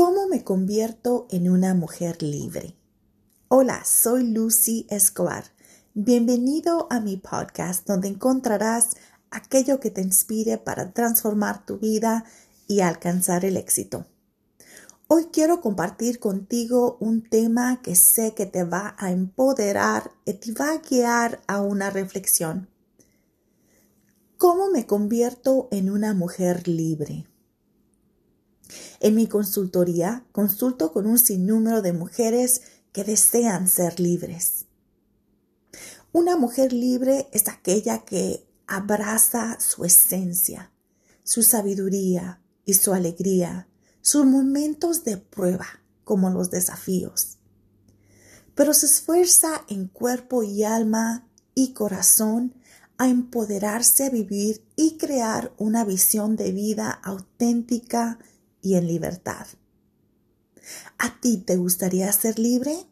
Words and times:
¿Cómo 0.00 0.28
me 0.28 0.44
convierto 0.44 1.26
en 1.28 1.50
una 1.50 1.74
mujer 1.74 2.22
libre? 2.22 2.76
Hola, 3.48 3.84
soy 3.84 4.28
Lucy 4.28 4.86
Escobar. 4.90 5.46
Bienvenido 5.92 6.86
a 6.88 7.00
mi 7.00 7.16
podcast 7.16 7.84
donde 7.84 8.06
encontrarás 8.06 8.90
aquello 9.32 9.80
que 9.80 9.90
te 9.90 10.00
inspire 10.00 10.56
para 10.56 10.92
transformar 10.92 11.66
tu 11.66 11.78
vida 11.78 12.24
y 12.68 12.78
alcanzar 12.78 13.44
el 13.44 13.56
éxito. 13.56 14.06
Hoy 15.08 15.30
quiero 15.32 15.60
compartir 15.60 16.20
contigo 16.20 16.96
un 17.00 17.28
tema 17.28 17.82
que 17.82 17.96
sé 17.96 18.34
que 18.34 18.46
te 18.46 18.62
va 18.62 18.94
a 18.98 19.10
empoderar 19.10 20.12
y 20.24 20.34
te 20.34 20.52
va 20.52 20.74
a 20.74 20.78
guiar 20.78 21.40
a 21.48 21.60
una 21.60 21.90
reflexión. 21.90 22.68
¿Cómo 24.36 24.70
me 24.70 24.86
convierto 24.86 25.66
en 25.72 25.90
una 25.90 26.14
mujer 26.14 26.68
libre? 26.68 27.27
En 29.00 29.14
mi 29.14 29.26
consultoría 29.26 30.24
consulto 30.32 30.92
con 30.92 31.06
un 31.06 31.18
sinnúmero 31.18 31.82
de 31.82 31.92
mujeres 31.92 32.62
que 32.92 33.04
desean 33.04 33.68
ser 33.68 34.00
libres. 34.00 34.66
Una 36.12 36.36
mujer 36.36 36.72
libre 36.72 37.28
es 37.32 37.48
aquella 37.48 38.04
que 38.04 38.46
abraza 38.66 39.58
su 39.60 39.84
esencia, 39.84 40.72
su 41.22 41.42
sabiduría 41.42 42.40
y 42.64 42.74
su 42.74 42.92
alegría, 42.92 43.68
sus 44.00 44.24
momentos 44.24 45.04
de 45.04 45.18
prueba 45.18 45.66
como 46.04 46.30
los 46.30 46.50
desafíos. 46.50 47.38
Pero 48.54 48.74
se 48.74 48.86
esfuerza 48.86 49.64
en 49.68 49.86
cuerpo 49.86 50.42
y 50.42 50.64
alma 50.64 51.28
y 51.54 51.72
corazón 51.72 52.54
a 52.96 53.08
empoderarse 53.08 54.06
a 54.06 54.10
vivir 54.10 54.64
y 54.74 54.96
crear 54.96 55.52
una 55.56 55.84
visión 55.84 56.34
de 56.34 56.50
vida 56.52 56.90
auténtica 56.90 58.18
y 58.62 58.74
en 58.74 58.86
libertad. 58.86 59.46
¿A 60.98 61.20
ti 61.20 61.38
te 61.38 61.56
gustaría 61.56 62.10
ser 62.12 62.38
libre? 62.38 62.86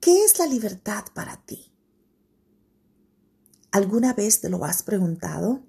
¿Qué 0.00 0.24
es 0.24 0.38
la 0.38 0.46
libertad 0.46 1.04
para 1.14 1.44
ti? 1.44 1.72
¿Alguna 3.70 4.14
vez 4.14 4.40
te 4.40 4.48
lo 4.48 4.64
has 4.64 4.82
preguntado? 4.82 5.62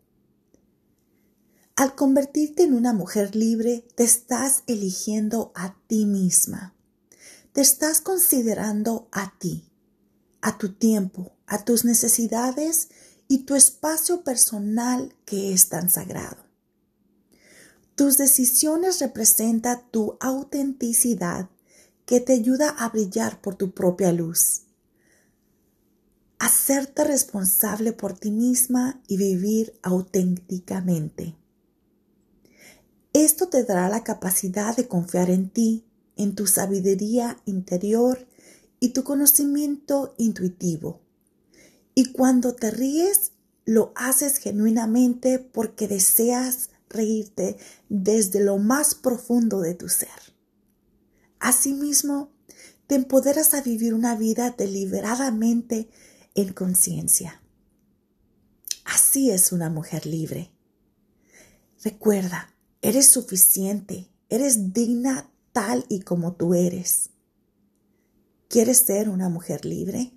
Al 1.76 1.94
convertirte 1.96 2.64
en 2.64 2.74
una 2.74 2.94
mujer 2.94 3.36
libre, 3.36 3.88
te 3.96 4.04
estás 4.04 4.64
eligiendo 4.66 5.52
a 5.56 5.76
ti 5.88 6.06
misma. 6.06 6.76
Te 7.54 7.62
estás 7.62 8.02
considerando 8.02 9.08
a 9.12 9.38
ti, 9.38 9.70
a 10.42 10.58
tu 10.58 10.74
tiempo, 10.74 11.36
a 11.46 11.66
tus 11.66 11.86
necesidades 11.86 12.90
y 13.28 13.40
tu 13.40 13.56
espacio 13.56 14.24
personal 14.24 15.16
que 15.26 15.54
es 15.54 15.70
tan 15.70 15.90
sagrado. 15.90 16.47
Tus 17.98 18.20
decisiones 18.20 19.00
representan 19.00 19.82
tu 19.90 20.18
autenticidad 20.20 21.50
que 22.06 22.20
te 22.20 22.34
ayuda 22.34 22.70
a 22.70 22.90
brillar 22.90 23.42
por 23.42 23.56
tu 23.56 23.72
propia 23.72 24.12
luz. 24.12 24.68
Hacerte 26.38 27.04
responsable 27.06 27.94
por 27.94 28.14
ti 28.14 28.30
misma 28.30 29.02
y 29.08 29.18
vivir 29.18 29.80
auténticamente. 29.82 31.36
Esto 33.14 33.48
te 33.48 33.64
dará 33.64 33.90
la 33.90 34.04
capacidad 34.04 34.78
de 34.78 34.88
confiar 34.88 35.32
en 35.32 35.50
ti, 35.50 35.84
en 36.18 36.36
tu 36.36 36.46
sabiduría 36.46 37.42
interior 37.46 38.28
y 38.80 38.90
tu 38.90 39.04
conocimiento 39.04 40.14
intuitivo. 40.20 41.02
Y 41.96 42.12
cuando 42.12 42.54
te 42.54 42.70
ríes, 42.70 43.32
lo 43.66 43.92
haces 43.96 44.38
genuinamente 44.38 45.40
porque 45.40 45.88
deseas 45.88 46.70
reírte 46.90 47.58
desde 47.90 48.44
lo 48.44 48.58
más 48.58 48.96
profundo 48.96 49.62
de 49.62 49.74
tu 49.74 49.90
ser. 49.90 50.10
Asimismo, 51.40 52.32
te 52.88 52.96
empoderas 52.96 53.54
a 53.54 53.62
vivir 53.62 53.94
una 53.94 54.16
vida 54.16 54.56
deliberadamente 54.58 55.90
en 56.36 56.54
conciencia. 56.54 57.42
Así 58.86 59.32
es 59.32 59.52
una 59.52 59.70
mujer 59.70 60.06
libre. 60.06 60.52
Recuerda, 61.84 62.54
eres 62.82 63.08
suficiente, 63.08 64.10
eres 64.30 64.74
digna 64.74 65.30
tal 65.52 65.86
y 65.90 66.02
como 66.02 66.36
tú 66.36 66.54
eres. 66.54 67.10
¿Quieres 68.48 68.78
ser 68.78 69.10
una 69.10 69.28
mujer 69.28 69.66
libre? 69.66 70.14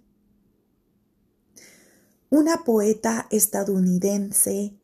Una 2.28 2.62
poeta 2.64 3.26
estadounidense 3.30 4.79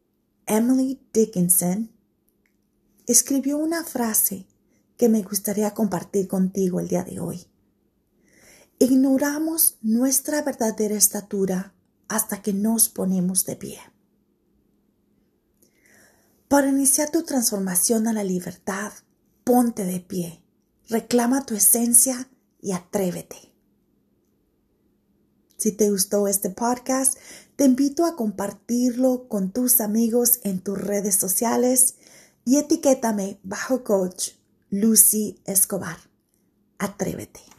Emily 0.48 1.00
Dickinson 1.12 1.90
escribió 3.06 3.58
una 3.58 3.82
frase 3.82 4.46
que 4.96 5.08
me 5.08 5.22
gustaría 5.22 5.74
compartir 5.74 6.28
contigo 6.28 6.78
el 6.78 6.86
día 6.86 7.02
de 7.02 7.18
hoy. 7.18 7.46
Ignoramos 8.78 9.76
nuestra 9.82 10.42
verdadera 10.42 10.94
estatura 10.94 11.74
hasta 12.06 12.42
que 12.42 12.52
nos 12.52 12.88
ponemos 12.88 13.44
de 13.44 13.56
pie. 13.56 13.80
Para 16.46 16.68
iniciar 16.68 17.10
tu 17.10 17.24
transformación 17.24 18.06
a 18.06 18.12
la 18.12 18.22
libertad, 18.22 18.92
ponte 19.42 19.84
de 19.84 19.98
pie, 19.98 20.44
reclama 20.88 21.44
tu 21.44 21.56
esencia 21.56 22.30
y 22.60 22.70
atrévete. 22.70 23.52
Si 25.56 25.72
te 25.72 25.90
gustó 25.90 26.28
este 26.28 26.50
podcast, 26.50 27.16
te 27.56 27.64
invito 27.64 28.04
a 28.04 28.16
compartirlo 28.16 29.28
con 29.28 29.50
tus 29.50 29.80
amigos 29.80 30.40
en 30.44 30.60
tus 30.60 30.78
redes 30.78 31.16
sociales 31.16 31.96
y 32.44 32.58
etiquétame 32.58 33.38
bajo 33.42 33.82
coach 33.82 34.32
Lucy 34.70 35.40
Escobar. 35.46 35.96
Atrévete. 36.78 37.55